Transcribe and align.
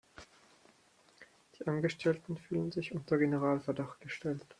Die 1.59 1.67
Angestellten 1.67 2.35
fühlen 2.35 2.71
sich 2.71 2.91
unter 2.95 3.19
Generalverdacht 3.19 3.99
gestellt. 4.01 4.47